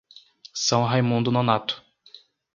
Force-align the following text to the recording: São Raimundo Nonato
São 0.55 0.83
Raimundo 0.83 1.29
Nonato 1.31 1.83